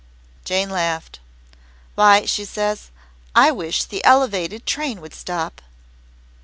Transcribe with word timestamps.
Jane 0.43 0.71
laughed. 0.71 1.19
"'Why,' 1.93 2.25
she 2.25 2.43
says, 2.43 2.89
'I 3.35 3.51
wish 3.51 3.83
the 3.83 4.03
Elevated 4.03 4.65
train 4.65 4.99
would 4.99 5.13
stop.' 5.13 5.61